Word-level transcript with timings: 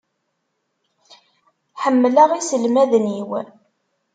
Ḥemmleɣ 1.83 2.29
iselmaden-iw. 2.39 3.29